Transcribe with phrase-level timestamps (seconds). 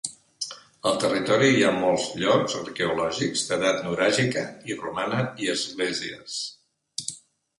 [0.91, 6.39] Al territori hi ha molts llocs arqueològics d'edat nuràgica i romana i esglésies.